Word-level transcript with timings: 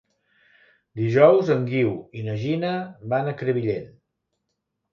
Dijous 1.01 1.51
en 1.57 1.67
Guiu 1.67 1.93
i 2.21 2.25
na 2.29 2.35
Gina 2.47 2.73
van 3.15 3.33
a 3.33 3.37
Crevillent. 3.43 3.95